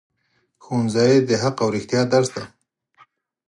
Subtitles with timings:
[0.63, 2.43] ښوونځی د حق او رښتیا درس دی